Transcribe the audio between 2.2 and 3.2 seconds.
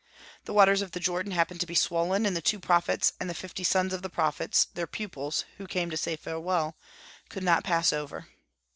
and the two prophets,